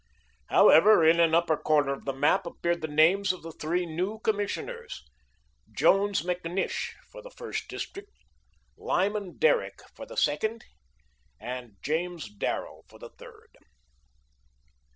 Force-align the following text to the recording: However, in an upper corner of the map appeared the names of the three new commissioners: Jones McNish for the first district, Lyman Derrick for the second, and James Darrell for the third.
However, 0.47 1.05
in 1.07 1.19
an 1.19 1.35
upper 1.35 1.55
corner 1.55 1.93
of 1.93 2.05
the 2.05 2.11
map 2.13 2.47
appeared 2.47 2.81
the 2.81 2.87
names 2.87 3.31
of 3.31 3.43
the 3.43 3.51
three 3.51 3.85
new 3.85 4.17
commissioners: 4.21 5.03
Jones 5.77 6.23
McNish 6.23 6.93
for 7.11 7.21
the 7.21 7.29
first 7.29 7.67
district, 7.67 8.09
Lyman 8.77 9.37
Derrick 9.37 9.83
for 9.93 10.07
the 10.07 10.17
second, 10.17 10.65
and 11.39 11.77
James 11.83 12.33
Darrell 12.33 12.83
for 12.89 12.97
the 12.97 13.11
third. 13.11 13.55